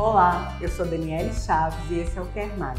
[0.00, 2.78] Olá, eu sou Daniele Chaves e esse é o Quer Mais,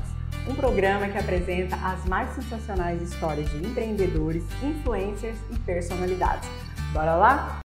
[0.49, 6.47] um programa que apresenta as mais sensacionais histórias de empreendedores, influencers e personalidades.
[6.93, 7.59] Bora lá?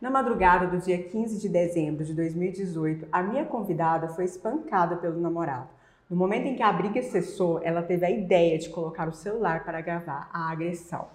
[0.00, 5.20] Na madrugada do dia 15 de dezembro de 2018, a minha convidada foi espancada pelo
[5.20, 5.68] namorado.
[6.08, 9.62] No momento em que a briga cessou, ela teve a ideia de colocar o celular
[9.62, 11.06] para gravar a agressão.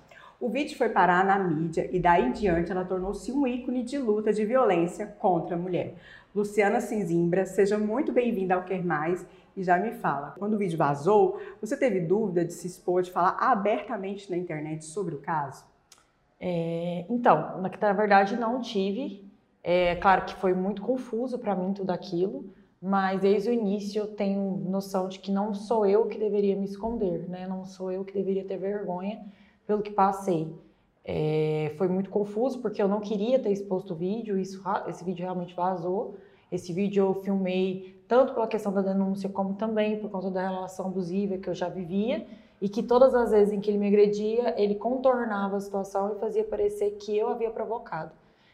[0.41, 3.99] O vídeo foi parar na mídia e daí em diante ela tornou-se um ícone de
[3.99, 5.93] luta de violência contra a mulher.
[6.33, 9.23] Luciana Cinzimbra, seja muito bem-vinda ao Quer Mais
[9.55, 13.11] e já me fala, quando o vídeo vazou, você teve dúvida de se expor, de
[13.11, 15.63] falar abertamente na internet sobre o caso?
[16.39, 19.23] É, então, na verdade não tive.
[19.63, 22.51] É claro que foi muito confuso para mim tudo aquilo,
[22.81, 26.65] mas desde o início eu tenho noção de que não sou eu que deveria me
[26.65, 27.45] esconder, né?
[27.47, 29.23] Não sou eu que deveria ter vergonha
[29.65, 30.53] pelo que passei.
[31.03, 35.23] É, foi muito confuso porque eu não queria ter exposto o vídeo, isso, esse vídeo
[35.23, 36.15] realmente vazou.
[36.51, 40.87] Esse vídeo eu filmei tanto pela questão da denúncia, como também por conta da relação
[40.87, 42.27] abusiva que eu já vivia
[42.61, 46.19] e que todas as vezes em que ele me agredia, ele contornava a situação e
[46.19, 48.11] fazia parecer que eu havia provocado.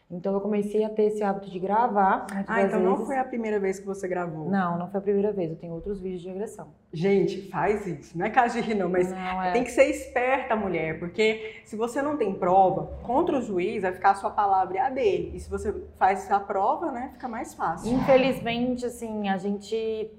[0.10, 2.28] Então eu comecei a ter esse hábito de gravar.
[2.32, 2.98] Ah, então vezes.
[2.98, 4.50] não foi a primeira vez que você gravou?
[4.50, 5.52] Não, não foi a primeira vez.
[5.52, 6.70] Eu tenho outros vídeos de agressão.
[6.94, 8.18] Gente, faz isso.
[8.18, 9.52] Não é caso de rir, não, mas não, é...
[9.52, 13.92] tem que ser esperta, mulher, porque se você não tem prova, contra o juiz vai
[13.92, 15.32] ficar a sua palavra e a dele.
[15.36, 17.92] E se você faz a prova, né, fica mais fácil.
[17.92, 20.10] Infelizmente, assim, a gente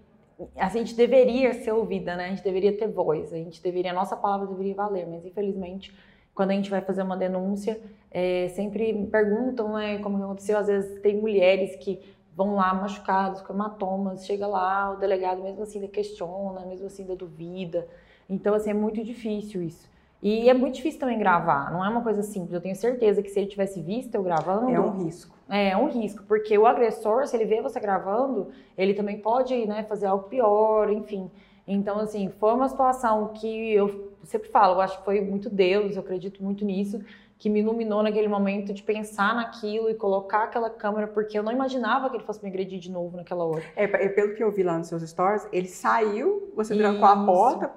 [0.56, 2.26] a gente deveria ser ouvida, né?
[2.26, 5.92] A gente deveria ter voz, a gente deveria, a nossa palavra deveria valer, mas infelizmente
[6.38, 7.80] quando a gente vai fazer uma denúncia,
[8.12, 10.56] é, sempre me perguntam né, como aconteceu.
[10.56, 12.00] Às vezes tem mulheres que
[12.32, 17.02] vão lá machucadas, com hematomas, chega lá, o delegado mesmo assim ainda questiona, mesmo assim
[17.02, 17.88] ainda duvida.
[18.30, 19.90] Então, assim, é muito difícil isso.
[20.22, 22.52] E é muito difícil também gravar, não é uma coisa simples.
[22.52, 24.70] Eu tenho certeza que se ele tivesse visto eu gravando.
[24.70, 25.36] É um risco.
[25.48, 29.66] É, é um risco, porque o agressor, se ele vê você gravando, ele também pode
[29.66, 31.28] né, fazer algo pior, enfim.
[31.66, 35.96] Então, assim, foi uma situação que eu sempre falo, eu acho que foi muito Deus,
[35.96, 37.00] eu acredito muito nisso,
[37.38, 41.52] que me iluminou naquele momento de pensar naquilo e colocar aquela câmera, porque eu não
[41.52, 43.62] imaginava que ele fosse me agredir de novo naquela hora.
[43.76, 46.82] É, é pelo que eu vi lá nos seus stories, ele saiu, você Isso.
[46.82, 47.70] trancou a porta,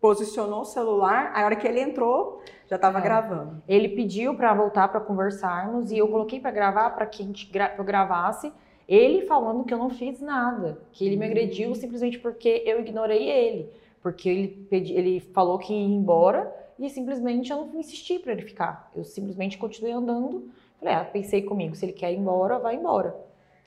[0.00, 3.02] posicionou o celular, a hora que ele entrou, já estava é.
[3.02, 3.62] gravando.
[3.66, 7.50] Ele pediu para voltar para conversarmos e eu coloquei para gravar para que a gente
[7.50, 8.52] gra eu gravasse
[8.88, 11.74] ele falando que eu não fiz nada, que ele me agrediu uhum.
[11.74, 13.70] simplesmente porque eu ignorei ele,
[14.04, 18.42] porque ele, pedi, ele falou que ia embora e simplesmente eu não insisti para ele
[18.42, 18.90] ficar.
[18.94, 20.50] Eu simplesmente continuei andando.
[20.78, 23.16] Falei, ah, pensei comigo, se ele quer ir embora, vai embora.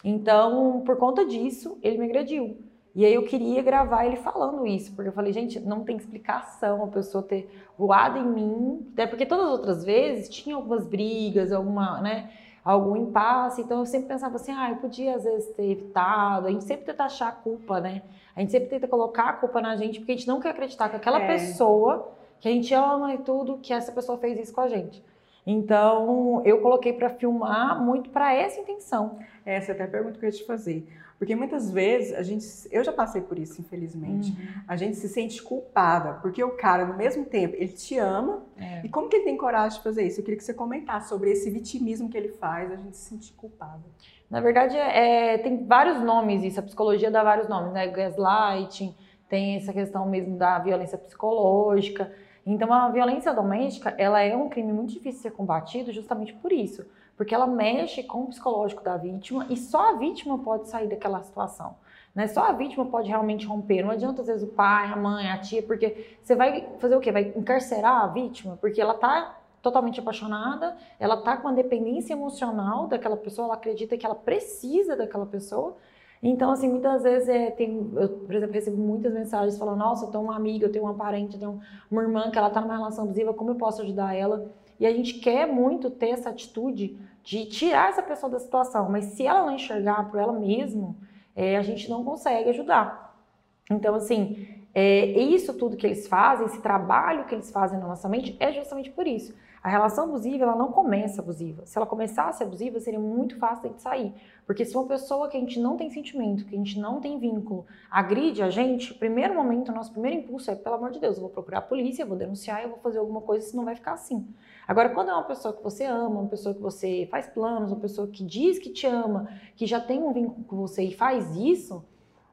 [0.04, 2.56] Então, por conta disso, ele me agrediu.
[2.94, 6.84] E aí eu queria gravar ele falando isso, porque eu falei, gente, não tem explicação
[6.84, 11.52] a pessoa ter voado em mim, até porque todas as outras vezes tinha algumas brigas,
[11.52, 12.30] alguma, né?
[12.68, 13.62] algum impasse.
[13.62, 16.48] Então eu sempre pensava assim, ah, eu podia às vezes ter evitado.
[16.48, 18.02] A gente sempre tenta achar a culpa, né?
[18.38, 20.90] A gente sempre tenta colocar a culpa na gente, porque a gente não quer acreditar
[20.90, 21.26] que aquela é.
[21.26, 25.04] pessoa que a gente ama e tudo, que essa pessoa fez isso com a gente.
[25.44, 29.18] Então, eu coloquei para filmar muito para essa intenção.
[29.44, 30.88] Essa é até a pergunta que eu ia te fazer.
[31.18, 34.32] Porque muitas vezes a gente, eu já passei por isso, infelizmente.
[34.32, 34.62] Uhum.
[34.68, 38.46] A gente se sente culpada, porque o cara, no mesmo tempo, ele te ama.
[38.56, 38.86] É.
[38.86, 40.20] E como que ele tem coragem de fazer isso?
[40.20, 43.34] Eu queria que você comentasse sobre esse vitimismo que ele faz, a gente se sentir
[43.34, 43.84] culpada.
[44.30, 46.60] Na verdade, é, tem vários nomes isso.
[46.60, 47.88] A psicologia dá vários nomes, né?
[47.88, 48.94] Gaslighting,
[49.28, 52.12] tem essa questão mesmo da violência psicológica.
[52.46, 56.52] Então, a violência doméstica, ela é um crime muito difícil de ser combatido justamente por
[56.52, 56.86] isso
[57.18, 61.22] porque ela mexe com o psicológico da vítima e só a vítima pode sair daquela
[61.24, 61.76] situação.
[62.14, 62.28] Né?
[62.28, 63.84] Só a vítima pode realmente romper.
[63.84, 67.00] Não adianta, às vezes, o pai, a mãe, a tia, porque você vai fazer o
[67.00, 67.12] quê?
[67.12, 68.58] Vai encarcerar a vítima?
[68.62, 73.98] Porque ela está totalmente apaixonada, ela está com a dependência emocional daquela pessoa, ela acredita
[73.98, 75.76] que ela precisa daquela pessoa.
[76.22, 80.12] Então, assim, muitas vezes é, tem, eu, por exemplo, recebo muitas mensagens falando: Nossa, eu
[80.12, 82.78] tenho uma amiga, eu tenho uma parente, eu tenho uma irmã que ela está numa
[82.78, 84.52] relação abusiva, como eu posso ajudar ela?
[84.80, 86.98] E a gente quer muito ter essa atitude
[87.28, 90.96] de tirar essa pessoa da situação, mas se ela não enxergar por ela mesma,
[91.36, 93.22] é, a gente não consegue ajudar.
[93.70, 94.48] Então, assim,
[94.80, 98.52] é, isso tudo que eles fazem, esse trabalho que eles fazem na nossa mente, é
[98.52, 99.34] justamente por isso.
[99.64, 101.66] A relação abusiva, ela não começa abusiva.
[101.66, 104.14] Se ela começasse abusiva, seria muito fácil de sair.
[104.46, 107.18] Porque se uma pessoa que a gente não tem sentimento, que a gente não tem
[107.18, 111.22] vínculo, agride a gente, primeiro momento, nosso primeiro impulso é, pelo amor de Deus, eu
[111.22, 113.94] vou procurar a polícia, eu vou denunciar, eu vou fazer alguma coisa, senão vai ficar
[113.94, 114.28] assim.
[114.68, 117.82] Agora, quando é uma pessoa que você ama, uma pessoa que você faz planos, uma
[117.82, 121.36] pessoa que diz que te ama, que já tem um vínculo com você e faz
[121.36, 121.84] isso,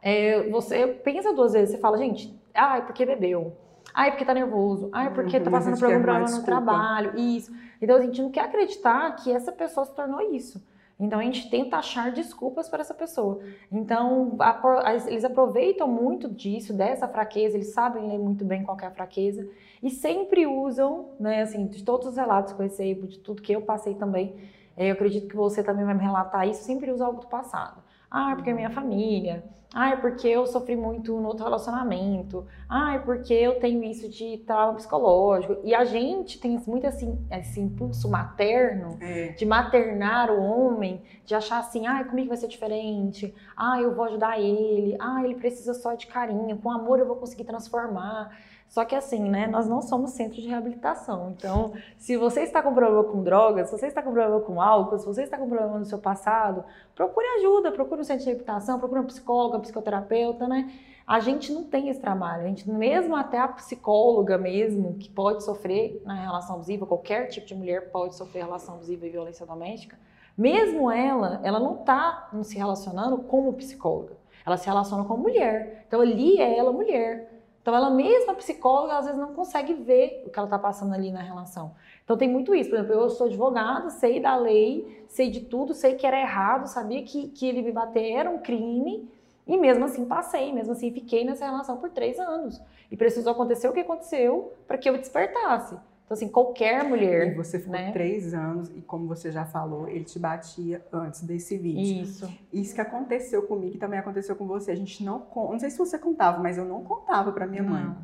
[0.06, 3.56] é, você pensa duas vezes, você fala, gente, ah, é porque bebeu.
[3.94, 4.90] Ah, é porque tá nervoso.
[4.92, 7.18] Ah, é porque tá passando por algum problema no trabalho.
[7.18, 7.50] Isso.
[7.80, 10.62] Então a gente não quer acreditar que essa pessoa se tornou isso.
[11.00, 13.40] Então a gente tenta achar desculpas para essa pessoa.
[13.72, 18.86] Então a, eles aproveitam muito disso, dessa fraqueza, eles sabem ler muito bem qual é
[18.86, 19.48] a fraqueza
[19.82, 23.52] e sempre usam, né, assim, de todos os relatos que eu recebo, de tudo que
[23.52, 24.36] eu passei também,
[24.76, 27.82] eu acredito que você também vai me relatar isso, sempre usa algo do passado.
[28.16, 29.42] Ah, é porque é minha família.
[29.74, 32.46] Ah, é porque eu sofri muito no outro relacionamento.
[32.68, 35.56] Ah, é porque eu tenho isso de trauma psicológico.
[35.64, 39.30] E a gente tem muito assim, esse impulso materno é.
[39.30, 43.34] de maternar o homem, de achar assim, ah, comigo vai ser diferente.
[43.56, 44.96] Ah, eu vou ajudar ele.
[45.00, 46.56] Ah, ele precisa só de carinho.
[46.58, 48.30] Com amor eu vou conseguir transformar.
[48.74, 51.30] Só que assim, né, nós não somos centro de reabilitação.
[51.30, 54.98] Então, se você está com problema com drogas, se você está com problema com álcool,
[54.98, 58.80] se você está com problema no seu passado, procure ajuda, procure um centro de reabilitação,
[58.80, 60.72] procure um psicólogo, um psicoterapeuta, né?
[61.06, 62.42] A gente não tem esse trabalho.
[62.42, 67.46] A gente, mesmo até a psicóloga mesmo, que pode sofrer na relação abusiva, qualquer tipo
[67.46, 69.96] de mulher pode sofrer relação abusiva e violência doméstica,
[70.36, 74.16] mesmo ela, ela não está se relacionando como psicóloga.
[74.44, 75.84] Ela se relaciona com mulher.
[75.86, 77.33] Então ali é ela mulher.
[77.64, 81.10] Então, ela mesma, psicóloga, às vezes não consegue ver o que ela está passando ali
[81.10, 81.74] na relação.
[82.04, 82.68] Então, tem muito isso.
[82.68, 86.66] Por exemplo, eu sou advogada, sei da lei, sei de tudo, sei que era errado,
[86.66, 89.08] sabia que, que ele me bater era um crime,
[89.46, 92.60] e mesmo assim passei, mesmo assim fiquei nessa relação por três anos.
[92.90, 95.74] E precisou acontecer o que aconteceu para que eu despertasse.
[96.04, 97.32] Então, assim, qualquer mulher.
[97.32, 97.90] E você ficou né?
[97.90, 102.02] três anos, e como você já falou, ele te batia antes desse vídeo.
[102.02, 102.30] Isso.
[102.52, 104.70] Isso que aconteceu comigo e também aconteceu com você.
[104.70, 105.26] A gente não.
[105.34, 107.70] Não sei se você contava, mas eu não contava para minha não.
[107.70, 107.96] mãe.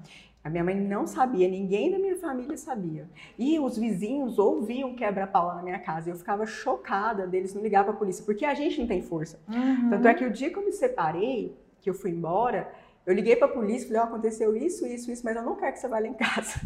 [0.42, 3.06] A minha mãe não sabia, ninguém da minha família sabia.
[3.38, 6.08] E os vizinhos ouviam quebra-pau na minha casa.
[6.08, 9.02] E eu ficava chocada deles não ligar para a polícia, porque a gente não tem
[9.02, 9.38] força.
[9.46, 9.90] Uhum.
[9.90, 12.72] Tanto é que o dia que eu me separei, que eu fui embora,
[13.04, 15.74] eu liguei para a polícia, falei: oh, aconteceu isso, isso, isso, mas eu não quero
[15.74, 16.58] que você vá lá em casa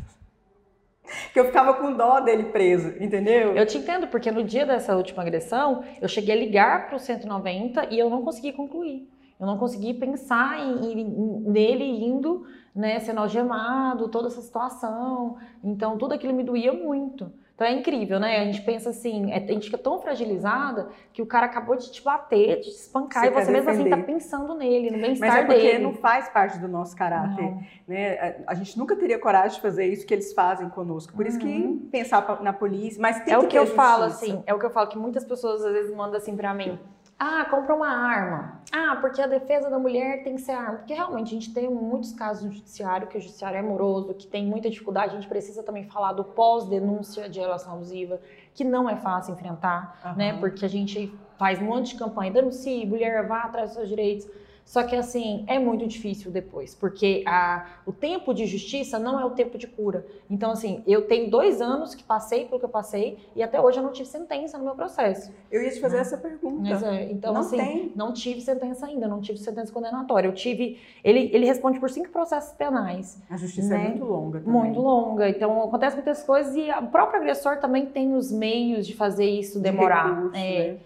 [1.32, 3.54] que eu ficava com dó dele preso, entendeu?
[3.54, 6.98] Eu te entendo, porque no dia dessa última agressão, eu cheguei a ligar para o
[6.98, 9.08] 190 e eu não consegui concluir.
[9.38, 15.36] Eu não consegui pensar em, em, nele indo, né, sendo algemado, toda essa situação.
[15.62, 17.32] Então, tudo aquilo me doía muito.
[17.54, 18.40] Então é incrível, né?
[18.40, 21.90] A gente pensa assim, é, a gente fica tão fragilizada que o cara acabou de
[21.90, 25.30] te bater, de te espancar, você e você mesmo assim tá pensando nele, no bem-estar
[25.30, 25.46] dele.
[25.46, 27.54] Mas é porque não faz parte do nosso caráter,
[27.86, 28.42] né?
[28.44, 31.12] A, gente nunca teria coragem de fazer isso que eles fazem conosco.
[31.12, 31.88] Por isso que uhum.
[31.92, 34.66] pensar na polícia, mas tem é que o que eu falo assim, é o que
[34.66, 36.76] eu falo que muitas pessoas às vezes mandam assim para mim.
[37.18, 38.60] Ah, compra uma arma.
[38.72, 40.78] Ah, porque a defesa da mulher tem que ser arma.
[40.78, 44.26] Porque realmente a gente tem muitos casos no judiciário, que o judiciário é moroso, que
[44.26, 45.12] tem muita dificuldade.
[45.12, 48.20] A gente precisa também falar do pós-denúncia de relação abusiva,
[48.52, 50.14] que não é fácil enfrentar, uhum.
[50.16, 50.38] né?
[50.38, 54.28] Porque a gente faz um monte de campanha, denuncie, mulher, vá atrás dos seus direitos.
[54.64, 59.24] Só que assim, é muito difícil depois, porque a, o tempo de justiça não é
[59.24, 60.06] o tempo de cura.
[60.28, 63.78] Então, assim, eu tenho dois anos que passei pelo que eu passei e até hoje
[63.78, 65.30] eu não tive sentença no meu processo.
[65.50, 66.00] Eu ia te fazer né?
[66.00, 66.86] essa pergunta.
[66.86, 67.92] É, então, não assim, tem.
[67.94, 70.28] não tive sentença ainda, não tive sentença condenatória.
[70.28, 70.80] Eu tive.
[71.04, 73.20] Ele, ele responde por cinco processos penais.
[73.28, 73.84] A justiça é né?
[73.84, 74.60] é muito longa também.
[74.60, 75.28] Muito longa.
[75.28, 79.60] Então, acontece muitas coisas e o próprio agressor também tem os meios de fazer isso
[79.60, 80.08] demorar.
[80.08, 80.72] De recurso, é.
[80.72, 80.78] Né?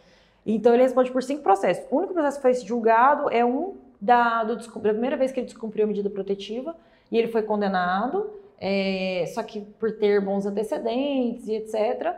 [0.55, 1.85] Então ele responde por cinco processos.
[1.91, 5.47] O único processo que foi julgado é um da, do, da primeira vez que ele
[5.47, 6.75] descumpriu a medida protetiva
[7.13, 12.15] e ele foi condenado, é, só que por ter bons antecedentes e etc.,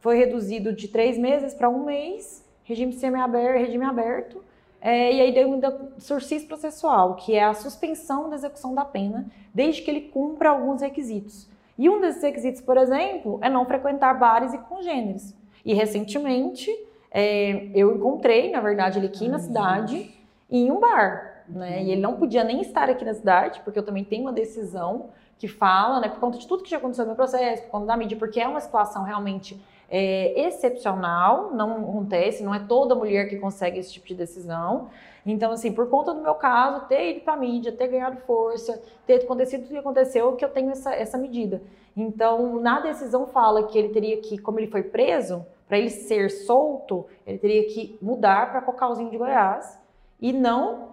[0.00, 4.44] foi reduzido de três meses para um mês, regime semi-aberto, regime aberto,
[4.80, 9.26] é, e aí deu ainda sursis processual, que é a suspensão da execução da pena,
[9.54, 11.48] desde que ele cumpra alguns requisitos.
[11.78, 15.34] E um desses requisitos, por exemplo, é não frequentar bares e congêneres.
[15.64, 16.68] E recentemente
[17.12, 20.10] é, eu encontrei, na verdade, ele aqui na cidade,
[20.50, 21.44] em um bar.
[21.48, 21.82] Né?
[21.82, 25.10] E ele não podia nem estar aqui na cidade, porque eu também tenho uma decisão
[25.38, 27.86] que fala, né, por conta de tudo que já aconteceu no meu processo, por conta
[27.86, 33.28] da mídia, porque é uma situação realmente é, excepcional, não acontece, não é toda mulher
[33.28, 34.88] que consegue esse tipo de decisão.
[35.26, 38.80] Então, assim, por conta do meu caso, ter ido para a mídia, ter ganhado força,
[39.06, 41.60] ter acontecido tudo que aconteceu, que eu tenho essa, essa medida.
[41.96, 46.30] Então, na decisão fala que ele teria que, como ele foi preso, para ele ser
[46.30, 49.78] solto, ele teria que mudar para Cocalzinho de Goiás
[50.20, 50.90] e não,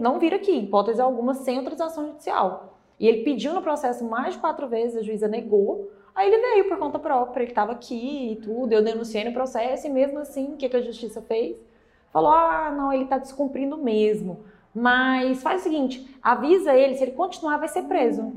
[0.00, 2.78] não vir aqui, hipótese alguma, sem autorização judicial.
[2.98, 6.68] E ele pediu no processo mais de quatro vezes, a juíza negou, aí ele veio
[6.68, 10.54] por conta própria, ele estava aqui e tudo, eu denunciei no processo, e mesmo assim,
[10.54, 11.56] o que, que a justiça fez?
[12.12, 14.44] Falou, ah, não, ele está descumprindo mesmo.
[14.74, 18.32] Mas faz o seguinte, avisa ele, se ele continuar, vai ser preso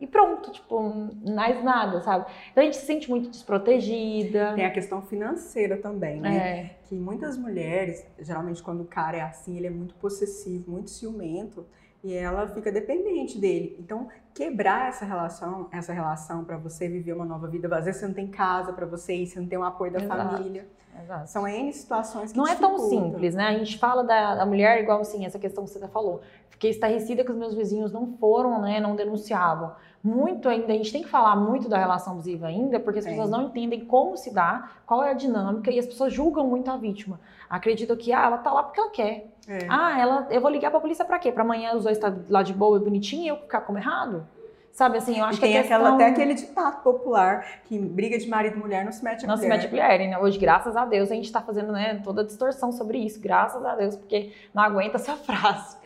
[0.00, 2.26] e pronto, tipo, mais nada, sabe?
[2.52, 4.52] Então a gente se sente muito desprotegida.
[4.54, 6.36] Tem a questão financeira também, né?
[6.36, 6.76] É.
[6.84, 11.66] Que muitas mulheres, geralmente quando o cara é assim, ele é muito possessivo, muito ciumento,
[12.02, 13.76] e ela fica dependente dele.
[13.80, 17.66] Então, quebrar essa relação, essa relação para você viver uma nova vida.
[17.76, 20.00] Às vezes você não tem casa para você ir, você não tem o apoio da
[20.00, 20.36] Exato.
[20.36, 20.68] família.
[21.02, 21.30] Exato.
[21.30, 23.48] São N situações que Não é tão simples, né?
[23.48, 26.20] A gente fala da, da mulher igual assim, essa questão que você falou.
[26.50, 28.80] Fiquei estarrecida que os meus vizinhos não foram, né?
[28.80, 29.72] Não denunciavam.
[30.02, 33.14] Muito ainda, a gente tem que falar muito da relação abusiva ainda, porque as Tem.
[33.14, 36.70] pessoas não entendem como se dá, qual é a dinâmica, e as pessoas julgam muito
[36.70, 37.18] a vítima.
[37.50, 39.26] Acreditam que, ah, ela tá lá porque ela quer.
[39.48, 39.66] É.
[39.68, 41.32] Ah, ela, eu vou ligar pra polícia pra quê?
[41.32, 44.24] Pra amanhã os dois estar lá de boa e bonitinho e eu ficar como errado?
[44.70, 45.94] Sabe assim, eu acho e que tem a aquela, questão...
[45.96, 49.36] até aquele ditado popular que briga de marido e mulher não se mete a Não
[49.36, 49.58] se colher.
[49.58, 50.16] mete colher, né?
[50.18, 53.20] Hoje, graças a Deus, a gente tá fazendo né, toda a distorção sobre isso.
[53.20, 55.76] Graças a Deus, porque não aguenta essa frase.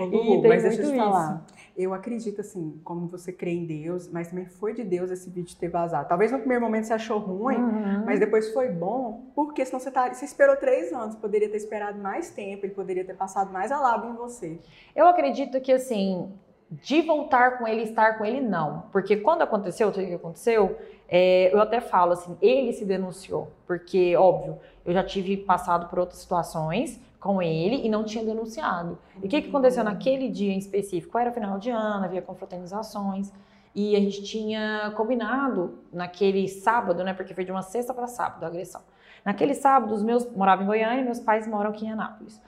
[0.00, 0.08] Ô,
[0.40, 1.42] tem mas deixa eu te falar.
[1.82, 5.56] Eu acredito, assim, como você crê em Deus, mas também foi de Deus esse vídeo
[5.56, 6.08] ter vazado.
[6.08, 8.04] Talvez no primeiro momento você achou ruim, Uhum.
[8.04, 11.98] mas depois foi bom, porque senão você, tá, você esperou três anos, poderia ter esperado
[11.98, 14.58] mais tempo, ele poderia ter passado mais a lábio em você.
[14.94, 16.30] Eu acredito que, assim,
[16.70, 18.84] de voltar com ele, estar com ele, não.
[18.92, 20.76] Porque quando aconteceu tudo o que aconteceu,
[21.08, 23.48] é, eu até falo assim, ele se denunciou.
[23.66, 28.98] Porque, óbvio, eu já tive passado por outras situações com ele e não tinha denunciado.
[29.22, 31.18] E o que, que aconteceu naquele dia em específico?
[31.18, 33.30] Era final de ano, havia confraternizações.
[33.74, 37.12] E a gente tinha combinado naquele sábado, né?
[37.12, 38.80] Porque foi de uma sexta para sábado a agressão.
[39.24, 42.40] Naquele sábado, os meus moravam em Goiânia e meus pais moram aqui em Anápolis.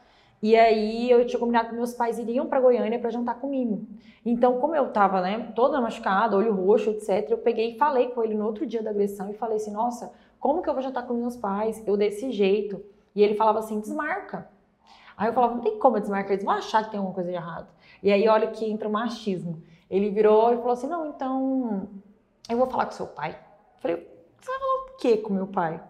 [0.42, 3.86] E aí eu tinha combinado que meus pais iriam para Goiânia para jantar comigo.
[4.26, 8.24] Então, como eu tava, né, toda machucada, olho roxo, etc, eu peguei e falei com
[8.24, 11.06] ele no outro dia da agressão e falei assim: "Nossa, como que eu vou jantar
[11.06, 11.80] com meus pais?
[11.86, 12.82] Eu desse jeito".
[13.14, 14.48] E ele falava assim: "Desmarca".
[15.16, 17.31] Aí eu falava: "Não tem como eu desmarcar, eles vão achar que tem alguma coisa
[17.31, 17.69] de errado".
[18.02, 19.62] E aí olha que entra o machismo.
[19.90, 21.88] Ele virou e falou assim: "Não, então
[22.49, 23.31] eu vou falar com seu pai".
[23.76, 23.97] Eu falei:
[24.40, 25.81] "Você vai falar o quê com meu pai?"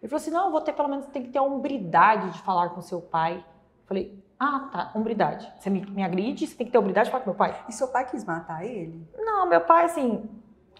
[0.00, 2.40] Ele falou assim: "Não, eu vou ter pelo menos tem que ter a hombridade de
[2.40, 3.44] falar com seu pai".
[3.90, 5.52] Falei, ah, tá, hombridade.
[5.58, 7.60] Você me, me agride, você tem que ter hombridade de falar com meu pai.
[7.68, 9.06] E seu pai quis matar ele?
[9.18, 10.30] Não, meu pai, assim,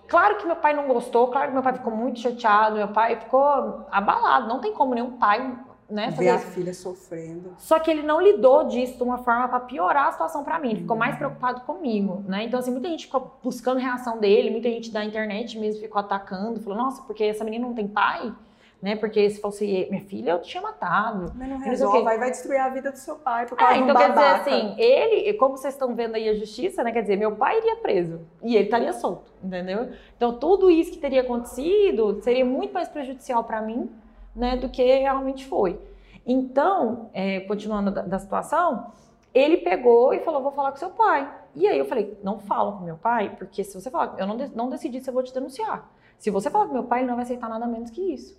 [0.07, 3.17] claro que meu pai não gostou, claro que meu pai ficou muito chateado, meu pai
[3.17, 4.47] ficou abalado.
[4.47, 5.59] Não tem como nenhum pai,
[5.91, 6.47] né, Ver a isso.
[6.47, 7.55] filha sofrendo.
[7.59, 10.71] Só que ele não lidou disso de uma forma para piorar a situação para mim.
[10.71, 12.45] Ele ficou mais preocupado comigo, né?
[12.45, 16.61] Então, assim, muita gente ficou buscando reação dele, muita gente da internet mesmo ficou atacando,
[16.61, 18.33] falou, nossa, porque essa menina não tem pai,
[18.81, 18.97] né?
[18.97, 21.33] Porque se fosse minha filha, eu tinha matado.
[21.35, 23.83] Mas não resolve, vai, vai destruir a vida do seu pai por causa É, de
[23.83, 26.91] um então quer dizer assim, ele, como vocês estão vendo aí a justiça, né?
[26.93, 29.91] Quer dizer, meu pai iria preso e ele estaria solto, entendeu?
[30.17, 33.91] Então tudo isso que teria acontecido seria muito mais prejudicial para mim,
[34.35, 35.81] né, do que realmente foi.
[36.27, 38.93] Então, é, continuando da, da situação,
[39.35, 41.33] ele pegou e falou, vou falar com seu pai.
[41.55, 44.37] E aí eu falei, não fala com meu pai, porque se você falar, eu não,
[44.37, 45.89] de- não decidi se eu vou te denunciar.
[46.19, 48.39] Se você falar com meu pai, ele não vai aceitar nada menos que isso.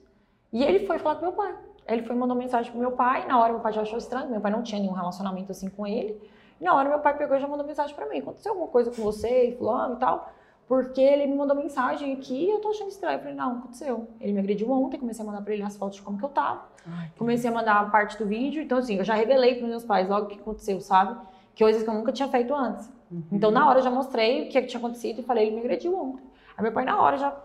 [0.53, 1.55] E ele foi falar com meu pai.
[1.87, 3.25] Ele foi mandou mensagem pro meu pai.
[3.27, 5.87] Na hora meu pai já achou estranho, meu pai não tinha nenhum relacionamento assim com
[5.87, 6.21] ele.
[6.59, 8.19] Na hora meu pai pegou e já mandou mensagem pra mim.
[8.19, 10.29] Aconteceu alguma coisa com você e fulano e tal?
[10.71, 13.17] Porque ele me mandou mensagem aqui e eu tô achando estranho.
[13.17, 14.07] Eu falei, não, aconteceu.
[14.21, 16.29] Ele me agrediu ontem, comecei a mandar pra ele as fotos de como que eu
[16.29, 16.61] tava.
[16.87, 18.63] Ai, Comecei a mandar a parte do vídeo.
[18.63, 21.19] Então, assim, eu já revelei pros meus pais logo o que aconteceu, sabe?
[21.53, 22.89] Que coisas que eu nunca tinha feito antes.
[23.11, 23.21] Uhum.
[23.33, 25.93] Então, na hora eu já mostrei o que tinha acontecido e falei, ele me agrediu
[25.93, 26.23] ontem.
[26.55, 27.37] Aí meu pai, na hora, já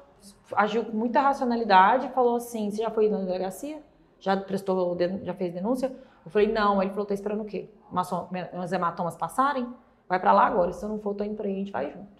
[0.54, 3.82] agiu com muita racionalidade e falou assim, você já foi na delegacia?
[4.20, 5.92] Já prestou, já fez denúncia?
[6.24, 6.80] Eu falei, não.
[6.80, 7.68] Ele falou, tá esperando o quê?
[7.90, 8.08] Umas,
[8.52, 9.66] umas hematomas passarem?
[10.08, 10.72] Vai pra lá agora.
[10.72, 12.15] Se eu não for, tô indo pra aí, a gente vai junto.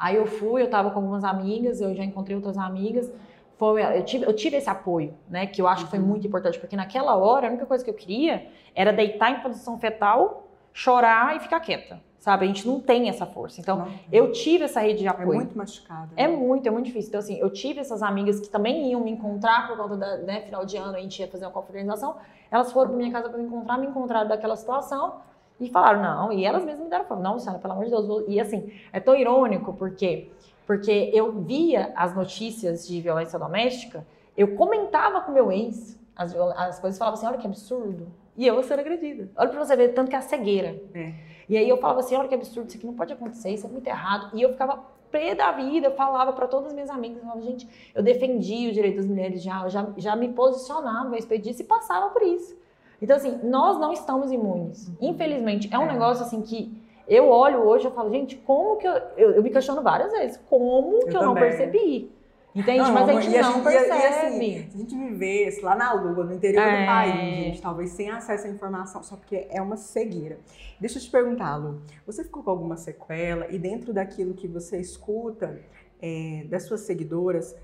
[0.00, 3.12] Aí eu fui, eu tava com algumas amigas, eu já encontrei outras amigas.
[3.58, 5.46] Foi, eu, tive, eu tive esse apoio, né?
[5.46, 6.06] Que eu acho que foi Uhum.
[6.06, 9.78] muito importante, porque naquela hora a única coisa que eu queria era deitar em posição
[9.78, 12.00] fetal, chorar e ficar quieta.
[12.18, 12.44] Sabe?
[12.44, 13.60] A gente não tem essa força.
[13.62, 15.34] Então, Não, eu tive essa rede de é apoio.
[15.34, 16.10] muito machucado.
[16.16, 16.34] É né?
[16.36, 17.08] muito, é muito difícil.
[17.08, 20.42] Então, assim, eu tive essas amigas que também iam me encontrar por conta da, né,
[20.42, 22.16] final de ano, a gente ia fazer uma confraternização.
[22.50, 25.14] Elas foram pra minha casa para me encontrar, me encontraram daquela situação
[25.60, 28.06] e falaram, não, e elas mesmas me deram, falaram, não, Luciana, pelo amor de Deus.
[28.06, 30.30] vou-" E assim, é tão irônico, porque
[30.66, 36.78] porque eu via as notícias de violência doméstica, eu comentava com meu ex as, as
[36.78, 38.06] coisas, falava assim, olha que absurdo.
[38.36, 39.28] E eu sendo agredida.
[39.36, 40.80] Olha pra você ver, tanto que é a cegueira.
[40.94, 41.12] É.
[41.48, 43.68] E aí eu falava assim, olha que absurdo, isso aqui não pode acontecer, isso é
[43.68, 44.30] muito errado.
[44.32, 47.42] E eu ficava pé da vida, eu falava para todas as minhas amigas, eu falava,
[47.42, 51.42] gente, eu defendi o direito das mulheres já, eu já, já me posicionava a respeito
[51.42, 52.56] disso e passava por isso.
[53.00, 54.90] Então, assim, nós não estamos imunes.
[55.00, 55.92] Infelizmente, é um É.
[55.92, 56.70] negócio assim que
[57.08, 59.30] eu olho hoje e falo, gente, como que eu, eu.
[59.32, 62.10] eu me questiono várias vezes, como que eu não percebi?
[62.54, 62.90] Entende?
[62.90, 63.90] Mas a gente não e- percebe.
[63.94, 64.06] E,
[64.58, 66.80] assim, se a gente vivesse lá na Lua, no interior É.
[66.80, 67.14] do país,
[67.44, 70.38] gente, talvez sem acesso à informação, só porque é uma cegueira.
[70.80, 74.78] Deixa eu te perguntar, Lu, você ficou com alguma sequela e dentro daquilo que você
[74.80, 75.60] escuta
[76.02, 77.54] é, das suas seguidoras,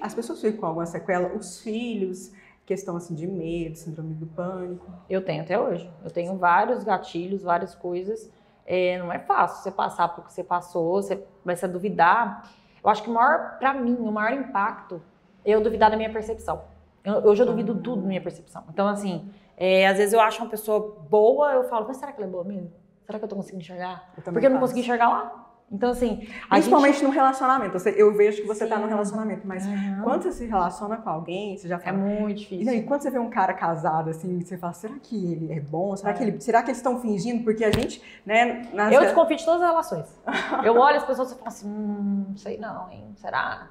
[0.00, 2.32] as pessoas ficam com alguma sequela, os filhos,
[2.66, 4.86] questão assim de medo, síndrome do pânico.
[5.08, 5.90] Eu tenho até hoje.
[6.02, 8.30] Eu tenho vários gatilhos, várias coisas.
[8.66, 12.50] é, não é fácil você passar por que você passou, você vai se duvidar.
[12.82, 15.02] Eu acho que o maior, para mim, o maior impacto
[15.44, 16.62] é eu duvidar da minha percepção.
[17.04, 18.64] Eu, eu já duvido tudo da minha percepção.
[18.70, 22.18] Então, assim, é, às vezes eu acho uma pessoa boa, eu falo, mas será que
[22.20, 22.72] ela é boa mesmo?
[23.04, 24.10] Será que eu tô conseguindo enxergar?
[24.32, 25.43] Porque eu não consegui enxergar lá.
[25.70, 26.28] Então, assim.
[26.48, 27.04] Principalmente gente...
[27.04, 27.76] no relacionamento.
[27.88, 28.70] Eu vejo que você Sim.
[28.70, 30.02] tá no relacionamento, mas uhum.
[30.02, 31.96] quando você se relaciona com alguém, você já fala.
[31.96, 32.74] É muito difícil.
[32.74, 35.96] E quando você vê um cara casado, assim, você fala, será que ele é bom?
[35.96, 36.14] Será, é.
[36.14, 37.42] que, ele, será que eles estão fingindo?
[37.42, 38.68] Porque a gente, né.
[38.72, 38.92] Nas...
[38.92, 40.20] Eu desconfio de todas as relações.
[40.64, 43.04] eu olho as pessoas e falo assim, hum, não sei não, hein?
[43.16, 43.68] Será?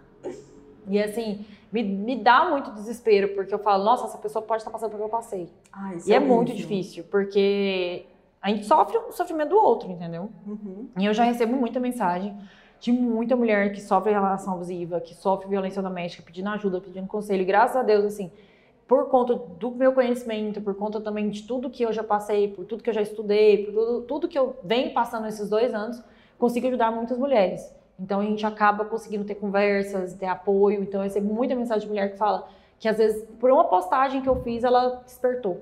[0.88, 4.72] E assim, me, me dá muito desespero, porque eu falo, nossa, essa pessoa pode estar
[4.72, 5.50] passando pelo que eu passei.
[5.72, 8.06] Ah, e é, é muito difícil, porque
[8.44, 10.30] a gente sofre o sofrimento do outro, entendeu?
[10.46, 10.90] Uhum.
[11.00, 12.38] E eu já recebo muita mensagem
[12.78, 17.42] de muita mulher que sofre relação abusiva, que sofre violência doméstica, pedindo ajuda, pedindo conselho.
[17.42, 18.30] E graças a Deus, assim,
[18.86, 22.66] por conta do meu conhecimento, por conta também de tudo que eu já passei, por
[22.66, 26.04] tudo que eu já estudei, por tudo, tudo que eu venho passando nesses dois anos,
[26.38, 27.74] consigo ajudar muitas mulheres.
[27.98, 30.84] Então a gente acaba conseguindo ter conversas, ter apoio.
[30.84, 32.46] Então eu recebo muita mensagem de mulher que fala
[32.78, 35.62] que às vezes por uma postagem que eu fiz ela despertou.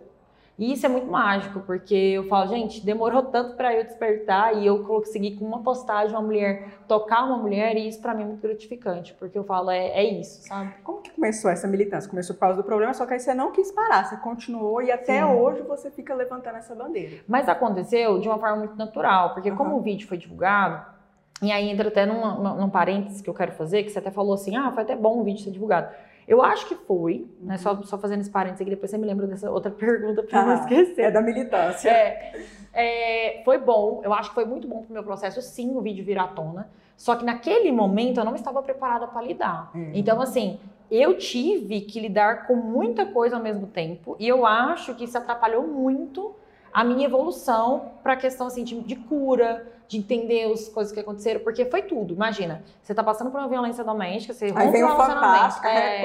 [0.61, 4.67] E isso é muito mágico, porque eu falo, gente, demorou tanto para eu despertar e
[4.67, 8.25] eu consegui com uma postagem uma mulher tocar uma mulher e isso para mim é
[8.27, 10.71] muito gratificante, porque eu falo, é, é, isso, sabe?
[10.83, 12.07] Como que começou essa militância?
[12.07, 14.91] Começou por causa do problema, só que aí você não quis parar, você continuou e
[14.91, 15.33] até Sim.
[15.33, 17.23] hoje você fica levantando essa bandeira.
[17.27, 19.57] Mas aconteceu de uma forma muito natural, porque uhum.
[19.57, 20.85] como o vídeo foi divulgado,
[21.41, 24.35] e aí entra até num, num parênteses que eu quero fazer, que você até falou
[24.35, 25.91] assim, ah, foi até bom o vídeo ser divulgado.
[26.27, 27.57] Eu acho que foi, né?
[27.57, 30.45] Só, só fazendo esse parênteses aqui, depois você me lembra dessa outra pergunta para ah,
[30.45, 31.03] não esquecer.
[31.03, 31.89] É da militância.
[31.89, 35.81] É, é, foi bom, eu acho que foi muito bom pro meu processo, sim, o
[35.81, 36.69] vídeo vir à tona.
[36.95, 39.71] Só que naquele momento eu não estava preparada para lidar.
[39.73, 39.91] Uhum.
[39.93, 40.59] Então, assim,
[40.89, 45.17] eu tive que lidar com muita coisa ao mesmo tempo, e eu acho que isso
[45.17, 46.35] atrapalhou muito
[46.73, 50.99] a minha evolução para a questão assim, de, de, cura, de entender as coisas que
[50.99, 52.13] aconteceram, porque foi tudo.
[52.13, 55.65] Imagina, você está passando por uma violência doméstica, você rompe um relacionamento.
[55.67, 56.01] É,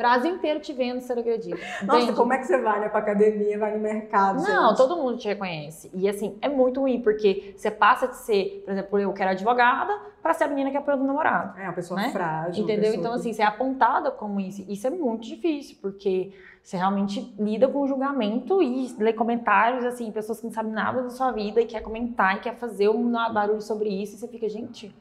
[0.00, 1.58] Brasil inteiro te vendo ser agredido.
[1.82, 2.16] Nossa, Entende?
[2.16, 4.42] como é que você vai, né, pra academia, vai no mercado?
[4.42, 4.78] Não, gente?
[4.78, 5.90] todo mundo te reconhece.
[5.92, 9.32] E assim, é muito ruim, porque você passa de ser, por exemplo, eu que era
[9.32, 11.60] advogada, pra ser a menina que apoia do namorado.
[11.60, 12.08] É, uma pessoa né?
[12.12, 12.64] frágil.
[12.64, 12.92] Entendeu?
[12.92, 14.64] Pessoa então, assim, você é apontada como isso.
[14.66, 20.10] Isso é muito difícil, porque você realmente lida com o julgamento e lê comentários, assim,
[20.12, 23.10] pessoas que não sabem nada da sua vida e quer comentar e quer fazer um
[23.10, 24.94] barulho sobre isso, e você fica, gente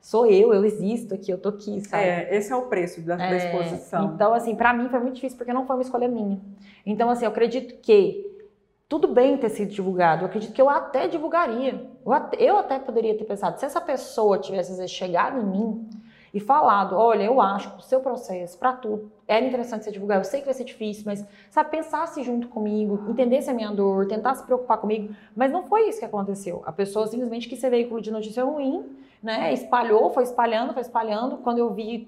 [0.00, 2.04] sou eu, eu existo aqui, eu tô aqui, sabe?
[2.04, 4.04] É, esse é o preço da, é, da exposição.
[4.14, 6.40] Então, assim, para mim foi muito difícil porque não foi uma escolha minha.
[6.84, 8.24] Então, assim, eu acredito que
[8.88, 11.90] tudo bem ter sido divulgado, eu acredito que eu até divulgaria.
[12.04, 15.90] Eu até, eu até poderia ter pensado, se essa pessoa tivesse vezes, chegado em mim
[16.36, 20.20] e falado, olha, eu acho que o seu processo, para tudo, era interessante ser divulgado,
[20.20, 24.06] eu sei que vai ser difícil, mas, sabe, pensasse junto comigo, entendesse a minha dor,
[24.06, 26.62] tentar se preocupar comigo, mas não foi isso que aconteceu.
[26.66, 28.84] A pessoa simplesmente quis ser veículo de notícia ruim,
[29.22, 29.50] né?
[29.54, 31.38] Espalhou, foi espalhando, foi espalhando.
[31.38, 32.06] Quando eu vi,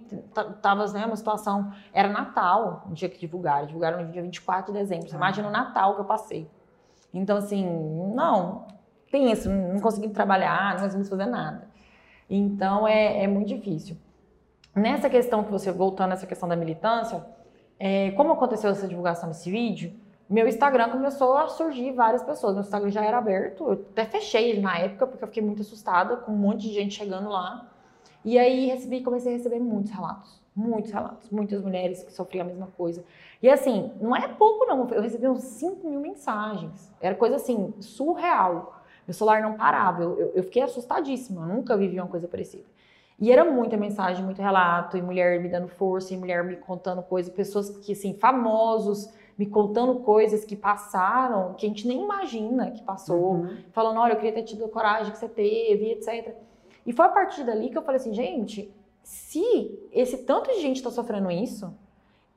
[0.61, 1.73] tava né, uma situação.
[1.91, 3.67] Era Natal, o dia que divulgaram.
[3.67, 5.09] Divulgaram no dia 24 de dezembro.
[5.09, 5.17] Você ah.
[5.17, 6.47] imagina o Natal que eu passei.
[7.15, 7.67] Então, assim,
[8.15, 8.67] não,
[9.11, 11.67] tem isso, não conseguimos trabalhar, não conseguimos fazer nada.
[12.29, 13.97] Então, é, é muito difícil.
[14.79, 17.25] Nessa questão que você, voltando nessa questão da militância,
[17.81, 19.93] é, como aconteceu essa divulgação desse vídeo,
[20.31, 22.55] meu Instagram começou a surgir várias pessoas.
[22.55, 25.63] Meu Instagram já era aberto, eu até fechei ele na época, porque eu fiquei muito
[25.63, 27.69] assustada com um monte de gente chegando lá.
[28.25, 32.49] E aí recebi, comecei a receber muitos relatos, muitos relatos, muitas mulheres que sofriam a
[32.49, 33.05] mesma coisa.
[33.43, 36.93] E assim, não é pouco não, eu recebi uns 5 mil mensagens.
[37.01, 38.81] Era coisa assim, surreal.
[39.07, 42.65] Meu celular não parava, eu, eu fiquei assustadíssima, eu nunca vivi uma coisa parecida.
[43.19, 47.03] E era muita mensagem, muito relato, e mulher me dando força, e mulher me contando
[47.03, 52.71] coisas, pessoas que, assim, famosos, me contando coisas que passaram, que a gente nem imagina
[52.71, 53.57] que passou, uhum.
[53.73, 56.35] falando, olha, eu queria ter tido a coragem que você teve, etc.
[56.87, 60.77] E foi a partir dali que eu falei assim, gente, se esse tanto de gente
[60.77, 61.73] está sofrendo isso,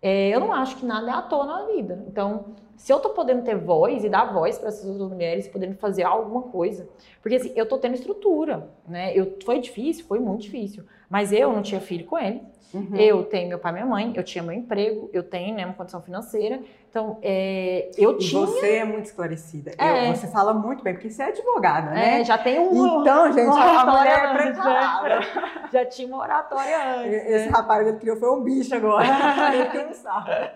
[0.01, 2.03] é, eu não acho que nada é à toa na vida.
[2.07, 5.75] Então, se eu tô podendo ter voz e dar voz para essas outras mulheres, podendo
[5.75, 6.87] fazer alguma coisa,
[7.21, 9.11] porque assim, eu tô tendo estrutura, né?
[9.15, 12.41] Eu, foi difícil, foi muito difícil, mas eu não tinha filho com ele,
[12.73, 12.95] Uhum.
[12.95, 15.73] Eu tenho meu pai e minha mãe, eu tinha meu emprego, eu tenho né, uma
[15.73, 16.61] condição financeira.
[16.89, 18.45] Então, é, eu tinha.
[18.45, 19.71] Você é muito esclarecida.
[19.77, 20.09] É.
[20.09, 22.19] Eu, você fala muito bem, porque você é advogada, né?
[22.19, 23.01] É, já tem um.
[23.01, 25.21] Então, gente, a mulher é preparada.
[25.21, 27.13] Já, já tinha uma oratória antes.
[27.13, 27.51] Esse né?
[27.51, 29.05] rapaz ele criou foi um bicho agora.
[29.73, 30.51] ele sabe.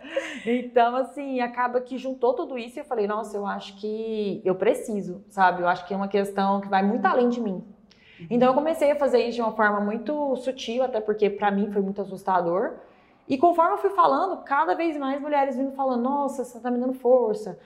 [0.46, 4.56] Então, assim, acaba que juntou tudo isso e eu falei, nossa, eu acho que eu
[4.56, 5.62] preciso, sabe?
[5.62, 7.64] Eu acho que é uma questão que vai muito além de mim.
[8.30, 11.70] Então eu comecei a fazer isso de uma forma muito sutil, até porque para mim
[11.72, 12.76] foi muito assustador.
[13.28, 16.80] E conforme eu fui falando, cada vez mais mulheres vindo falando, nossa, você tá me
[16.80, 17.60] dando força.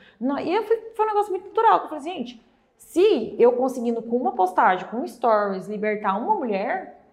[0.43, 2.41] E eu fui, foi um negócio muito natural, eu falei, gente,
[2.79, 7.03] Se eu conseguindo com uma postagem, com um stories, libertar uma mulher,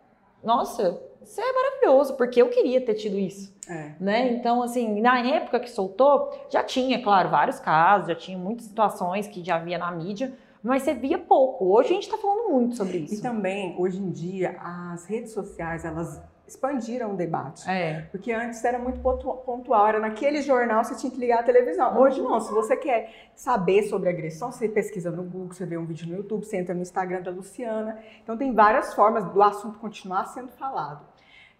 [0.42, 3.54] nossa, isso é maravilhoso, porque eu queria ter tido isso.
[3.68, 3.92] É.
[3.98, 4.32] Né?
[4.32, 9.26] Então, assim, na época que soltou, já tinha, claro, vários casos, já tinha muitas situações
[9.26, 11.66] que já havia na mídia, mas você via pouco.
[11.66, 13.14] Hoje a gente está falando muito sobre isso.
[13.14, 17.68] E também, hoje em dia, as redes sociais, elas expandiram o debate.
[17.68, 18.02] É.
[18.10, 21.98] Porque antes era muito pontual, era naquele jornal você tinha que ligar a televisão.
[21.98, 25.84] Hoje não, se você quer saber sobre agressão, você pesquisa no Google, você vê um
[25.84, 27.98] vídeo no YouTube, você entra no Instagram da Luciana.
[28.22, 31.04] Então tem várias formas do assunto continuar sendo falado.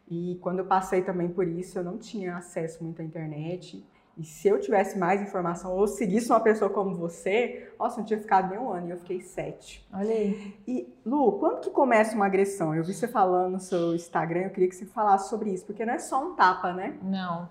[0.09, 3.85] E quando eu passei também por isso, eu não tinha acesso muito à internet.
[4.17, 8.19] E se eu tivesse mais informação ou seguisse uma pessoa como você, nossa, não tinha
[8.19, 9.87] ficado nem um ano e eu fiquei sete.
[9.93, 10.55] Olha aí.
[10.67, 12.75] E, Lu, quando que começa uma agressão?
[12.75, 15.85] Eu vi você falando no seu Instagram, eu queria que você falasse sobre isso, porque
[15.85, 16.97] não é só um tapa, né?
[17.03, 17.49] Não.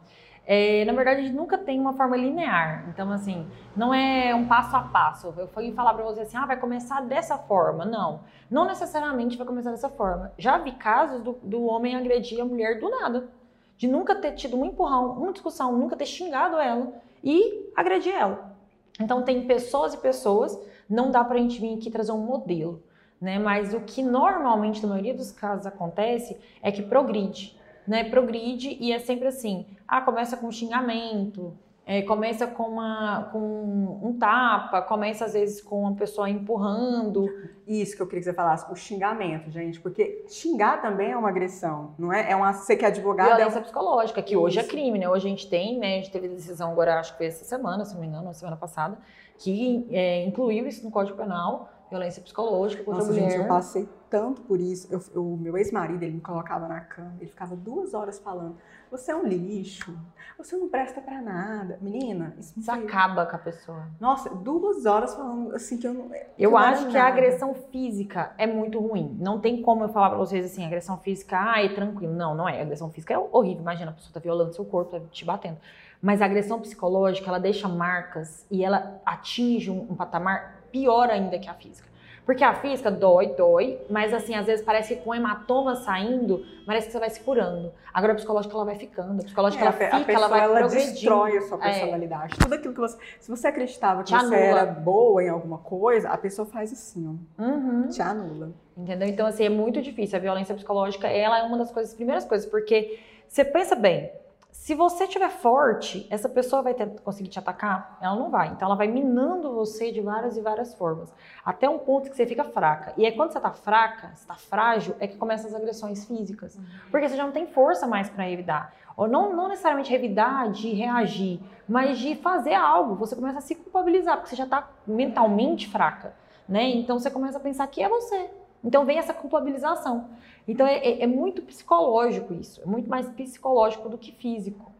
[0.47, 2.85] É, na verdade, a gente nunca tem uma forma linear.
[2.89, 5.33] Então, assim, não é um passo a passo.
[5.37, 7.83] Eu fui falar para você assim, ah, vai começar dessa forma.
[7.83, 10.31] Não, não necessariamente vai começar dessa forma.
[10.37, 13.27] Já vi casos do, do homem agredir a mulher do nada.
[13.77, 18.55] De nunca ter tido um empurrão, uma discussão, nunca ter xingado ela e agredir ela.
[18.99, 20.57] Então, tem pessoas e pessoas,
[20.89, 22.81] não dá pra gente vir aqui trazer um modelo.
[23.19, 23.37] Né?
[23.39, 27.55] Mas o que normalmente, na maioria dos casos, acontece é que progride
[27.87, 33.99] né, progride e é sempre assim, ah, começa com xingamento, é, começa com, uma, com
[34.01, 37.29] um tapa, começa às vezes com uma pessoa empurrando.
[37.67, 41.29] Isso que eu queria que você falasse, o xingamento, gente, porque xingar também é uma
[41.29, 42.31] agressão, não é?
[42.31, 43.35] É uma, você que é advogado...
[43.35, 44.41] Violência é psicológica, que Isso.
[44.41, 45.07] hoje é crime, né?
[45.07, 47.85] Hoje a gente tem, né, a gente teve decisão agora, acho que foi essa semana,
[47.85, 48.97] se não me engano, semana passada,
[49.37, 53.31] que é, incluiu isso no Código Penal, violência psicológica contra Nossa, a mulher.
[53.31, 54.87] Gente, eu passei tanto por isso.
[54.91, 58.55] Eu, eu, o meu ex-marido, ele me colocava na cama, ele ficava duas horas falando:
[58.97, 59.97] você é um lixo,
[60.37, 61.77] você não presta para nada.
[61.81, 63.87] Menina, isso, isso acaba com a pessoa.
[63.99, 66.09] Nossa, duas horas falando assim que eu não.
[66.09, 67.05] Que eu acho que nada.
[67.05, 69.17] a agressão física é muito ruim.
[69.19, 72.13] Não tem como eu falar para vocês assim: agressão física, ah, é tranquilo.
[72.13, 72.59] Não, não é.
[72.59, 73.61] A agressão física é horrível.
[73.61, 75.57] Imagina, a pessoa tá violando seu corpo, tá te batendo.
[76.01, 81.39] Mas a agressão psicológica, ela deixa marcas e ela atinge um, um patamar pior ainda
[81.39, 81.94] que a física.
[82.25, 86.87] Porque a física dói, dói, mas assim, às vezes parece que com hematoma saindo, parece
[86.87, 87.71] que você vai se curando.
[87.93, 90.59] Agora a psicológica ela vai ficando, a psicológica é, ela fica, pessoa, ela vai ela
[90.59, 90.91] progredindo.
[90.93, 91.61] destrói a sua é.
[91.61, 92.33] personalidade.
[92.33, 92.43] É.
[92.43, 94.37] Tudo aquilo que você, se você acreditava que te você anula.
[94.37, 97.07] era boa em alguma coisa, a pessoa faz assim,
[97.39, 97.43] ó.
[97.43, 97.87] Uhum.
[97.89, 98.49] Te anula.
[98.75, 99.07] Entendeu?
[99.07, 100.17] Então assim, é muito difícil.
[100.17, 104.11] A violência psicológica, ela é uma das coisas, primeiras coisas, porque você pensa bem,
[104.55, 107.99] se você estiver forte, essa pessoa vai ter, conseguir te atacar?
[108.01, 108.47] Ela não vai.
[108.47, 111.13] Então ela vai minando você de várias e várias formas.
[111.45, 112.91] Até um ponto que você fica fraca.
[112.97, 116.55] E aí quando você está fraca, você está frágil, é que começam as agressões físicas.
[116.55, 116.63] Uhum.
[116.89, 118.73] Porque você já não tem força mais para revidar.
[118.97, 121.39] Ou não, não necessariamente revidar de reagir,
[121.69, 122.95] mas de fazer algo.
[122.95, 126.15] Você começa a se culpabilizar, porque você já está mentalmente fraca.
[126.49, 126.63] Né?
[126.69, 128.31] Então você começa a pensar que é você.
[128.65, 130.09] Então vem essa culpabilização.
[130.47, 134.73] Então é, é, é, muito psicológico isso, é muito mais psicológico do que físico.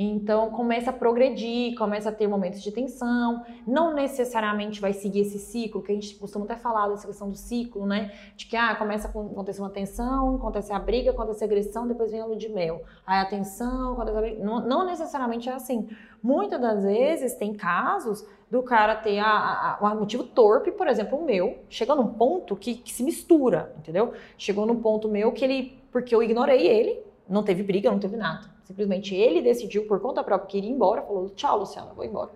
[0.00, 5.40] Então começa a progredir, começa a ter momentos de tensão, não necessariamente vai seguir esse
[5.40, 8.12] ciclo, que a gente costuma até falar dessa questão do ciclo, né?
[8.36, 12.12] De que ah, começa a acontecer uma tensão, acontece a briga, acontece a agressão, depois
[12.12, 12.84] vem a lua de mel.
[13.04, 14.44] Aí a tensão, acontece a briga.
[14.44, 15.88] Não, não necessariamente é assim.
[16.22, 21.18] Muitas das vezes tem casos do cara ter a, a, um motivo torpe, por exemplo,
[21.18, 24.14] o meu, chega num ponto que, que se mistura, entendeu?
[24.38, 28.16] Chegou num ponto meu que ele, porque eu ignorei ele, não teve briga, não teve
[28.16, 28.48] nada.
[28.64, 32.30] Simplesmente ele decidiu por conta própria que iria embora, falou: tchau, Luciana, vou embora.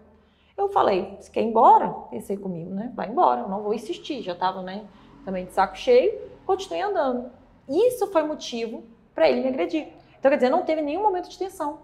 [0.56, 1.88] Eu falei: você quer ir embora?
[2.10, 2.92] Pensei comigo, né?
[2.94, 4.22] Vai embora, eu não vou insistir.
[4.22, 4.84] Já tava, né,
[5.24, 7.30] também de saco cheio, continuei andando.
[7.68, 8.82] Isso foi motivo
[9.14, 9.88] para ele me agredir.
[10.18, 11.78] Então, quer dizer, não teve nenhum momento de tensão.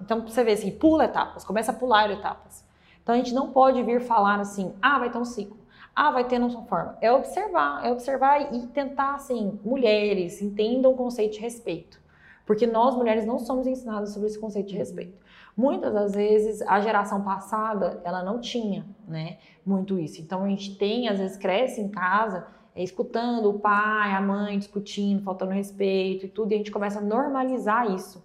[0.00, 2.64] Então, você vê assim, pula etapas, começa a pular etapas.
[3.02, 5.62] Então a gente não pode vir falar assim, ah, vai ter um ciclo.
[5.94, 6.96] Ah, vai ter não forma.
[7.02, 12.00] É observar, é observar e tentar, assim, mulheres entendam o conceito de respeito.
[12.46, 15.18] Porque nós, mulheres, não somos ensinadas sobre esse conceito de respeito.
[15.54, 19.36] Muitas das vezes, a geração passada, ela não tinha, né,
[19.66, 20.20] muito isso.
[20.20, 24.58] Então, a gente tem, às vezes, cresce em casa, é, escutando o pai, a mãe
[24.58, 28.24] discutindo, faltando respeito e tudo, e a gente começa a normalizar isso.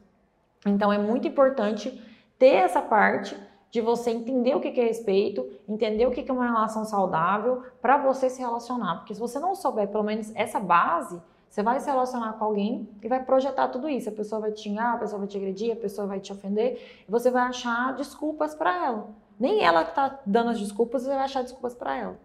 [0.66, 2.02] Então, é muito importante
[2.40, 3.36] ter essa parte
[3.78, 7.96] de você entender o que é respeito, entender o que é uma relação saudável para
[7.98, 8.96] você se relacionar.
[8.98, 12.90] Porque se você não souber pelo menos essa base, você vai se relacionar com alguém
[13.04, 14.10] e vai projetar tudo isso.
[14.10, 17.04] A pessoa vai te xingar, a pessoa vai te agredir, a pessoa vai te ofender,
[17.08, 19.10] e você vai achar desculpas para ela.
[19.40, 22.20] Nem ela que está dando as desculpas, você vai achar desculpas para ela.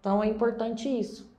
[0.00, 1.30] Então é importante isso.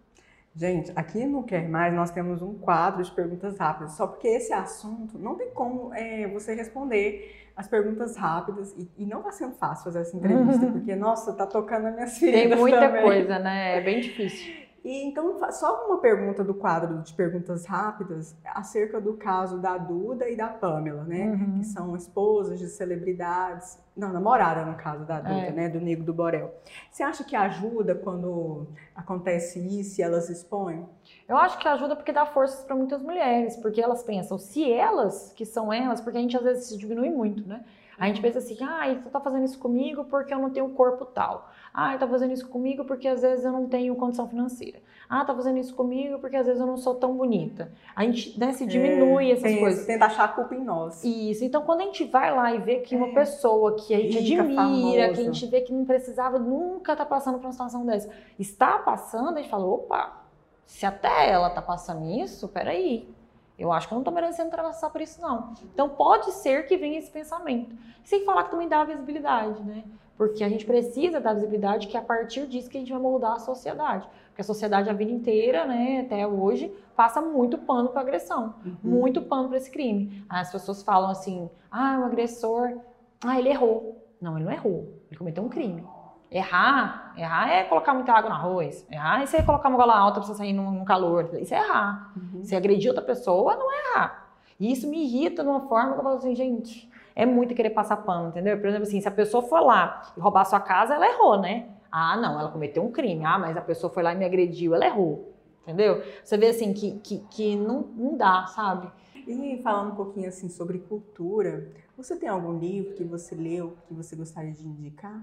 [0.55, 4.53] Gente, aqui no Quer Mais nós temos um quadro de perguntas rápidas, só porque esse
[4.53, 8.73] assunto não tem como é, você responder as perguntas rápidas.
[8.77, 10.73] E, e não está sendo fácil fazer essa entrevista, uhum.
[10.73, 13.01] porque, nossa, tá tocando nas minhas feridas Tem muita também.
[13.01, 13.79] coisa, né?
[13.79, 14.66] É bem difícil.
[14.83, 20.29] E então, só uma pergunta do quadro de perguntas rápidas acerca do caso da Duda
[20.29, 21.27] e da Pamela, né?
[21.27, 21.59] Uhum.
[21.59, 23.79] Que são esposas de celebridades.
[23.95, 25.51] Não, namorada no caso da Duda, é.
[25.51, 25.69] né?
[25.69, 26.53] Do Nego do Borel.
[26.91, 30.87] Você acha que ajuda quando acontece isso e elas expõem?
[31.27, 35.33] Eu acho que ajuda porque dá forças para muitas mulheres, porque elas pensam, se elas,
[35.35, 37.63] que são elas, porque a gente às vezes se diminui muito, né?
[37.99, 41.03] A gente pensa assim, ah, ele tá fazendo isso comigo porque eu não tenho corpo
[41.03, 41.49] tal.
[41.73, 44.79] Ah, ele tá fazendo isso comigo porque às vezes eu não tenho condição financeira.
[45.09, 47.71] Ah, tá fazendo isso comigo porque às vezes eu não sou tão bonita.
[47.95, 49.85] A gente né, se é, diminui é, essas tem, coisas.
[49.85, 51.03] Tenta achar a culpa em nós.
[51.03, 51.43] Isso.
[51.43, 53.13] Então, quando a gente vai lá e vê que uma é.
[53.13, 55.13] pessoa que a gente Rica, admira, famosa.
[55.13, 58.77] que a gente vê que não precisava nunca tá passando por uma situação dessa, está
[58.77, 60.21] passando, a gente fala, opa,
[60.67, 63.09] se até ela tá passando isso, peraí,
[63.57, 65.53] eu acho que eu não estou merecendo atravessar por isso, não.
[65.73, 67.75] Então, pode ser que venha esse pensamento.
[68.03, 69.83] Sem falar que também dá visibilidade, né?
[70.15, 73.01] Porque a gente precisa da visibilidade, que é a partir disso que a gente vai
[73.01, 74.07] moldar a sociedade.
[74.27, 78.55] Porque a sociedade a vida inteira, né, até hoje, passa muito pano para agressão.
[78.65, 78.77] Uhum.
[78.83, 80.23] Muito pano para esse crime.
[80.27, 82.79] As pessoas falam assim, ah, o agressor,
[83.23, 84.03] ah, ele errou.
[84.19, 85.01] Não, ele não errou.
[85.09, 85.83] Ele cometeu um crime.
[86.29, 88.85] Errar, errar é colocar muita água no arroz.
[88.91, 91.29] Errar é você colocar uma gola alta pra você sair num, calor.
[91.39, 92.11] Isso é errar.
[92.15, 92.43] Uhum.
[92.43, 94.27] Se agredir outra pessoa, não é errar.
[94.59, 97.69] E isso me irrita de uma forma que eu falo assim, gente, é muito querer
[97.69, 98.57] passar pano, entendeu?
[98.57, 101.69] Por exemplo, assim, se a pessoa for lá e roubar sua casa, ela errou, né?
[101.91, 103.23] Ah, não, ela cometeu um crime.
[103.23, 105.33] Ah, mas a pessoa foi lá e me agrediu, ela errou.
[105.63, 106.01] Entendeu?
[106.23, 108.89] Você vê assim que, que, que não, não dá, sabe?
[109.27, 113.93] E falando um pouquinho assim sobre cultura, você tem algum livro que você leu que
[113.93, 115.21] você gostaria de indicar?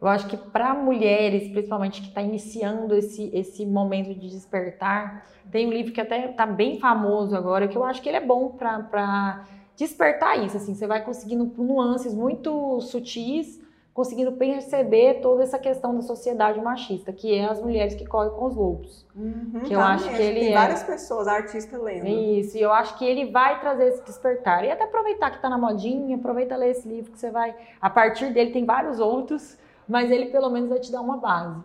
[0.00, 5.66] Eu acho que para mulheres, principalmente que está iniciando esse, esse momento de despertar, tem
[5.66, 8.48] um livro que até está bem famoso agora, que eu acho que ele é bom
[8.48, 9.44] para
[9.76, 10.56] despertar isso.
[10.56, 13.60] Assim, você vai conseguindo nuances muito sutis,
[13.92, 18.46] conseguindo perceber toda essa questão da sociedade machista, que é as mulheres que correm com
[18.46, 19.06] os lobos.
[19.14, 20.54] Uhum, que eu tá acho que ele tem é...
[20.54, 22.06] várias pessoas, artistas lendo.
[22.06, 24.64] Isso, e eu acho que ele vai trazer esse despertar.
[24.64, 27.54] E até aproveitar que está na modinha, aproveita ler esse livro que você vai.
[27.78, 29.58] A partir dele tem vários outros
[29.90, 31.60] mas ele pelo menos vai te dar uma base.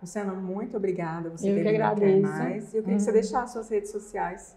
[0.00, 1.30] Luciana, muito obrigada.
[1.30, 2.22] Você eu que agradeço.
[2.22, 2.74] Mais.
[2.74, 3.14] Eu queria que você uhum.
[3.14, 4.56] deixasse suas redes sociais.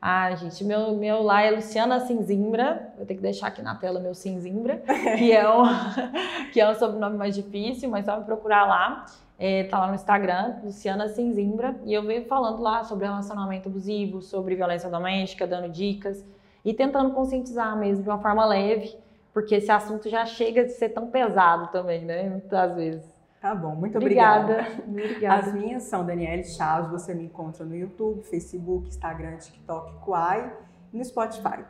[0.00, 2.92] Ah, gente, meu, meu lá é Luciana Cinzimbra.
[2.96, 4.82] Vou ter que deixar aqui na tela meu Cinzimbra,
[5.18, 5.62] que é o,
[6.52, 9.06] que é o sobrenome mais difícil, mas só me procurar lá.
[9.38, 14.20] É, tá lá no Instagram, Luciana Cinzimbra, e eu venho falando lá sobre relacionamento abusivo,
[14.20, 16.24] sobre violência doméstica, dando dicas
[16.64, 18.98] e tentando conscientizar mesmo de uma forma leve
[19.32, 22.28] porque esse assunto já chega de ser tão pesado também, né?
[22.28, 23.18] Muitas vezes.
[23.40, 24.66] Tá bom, muito obrigada.
[24.86, 25.46] Obrigada.
[25.46, 30.52] As minhas são Daniele Chaves, você me encontra no YouTube, Facebook, Instagram, TikTok, Quai
[30.92, 31.64] e no Spotify.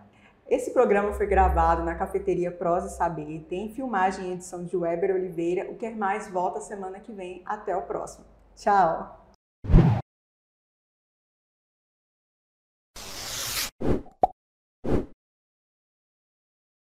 [0.48, 5.14] Esse programa foi gravado na cafeteria Prosa e Saber, tem filmagem e edição de Weber
[5.14, 5.70] Oliveira.
[5.70, 7.42] O Quer Mais volta semana que vem.
[7.44, 8.24] Até o próximo.
[8.56, 9.17] Tchau!